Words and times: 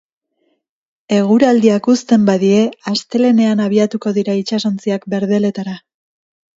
Eguraldiak 1.17 1.91
uzten 1.93 2.25
badie, 2.31 2.65
astelehenean 2.95 3.65
abiatuko 3.69 4.17
dira 4.21 4.39
itsaontziak 4.45 5.11
berdeletara. 5.17 5.83